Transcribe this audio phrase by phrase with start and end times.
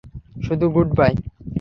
[0.35, 1.13] শুধু good by.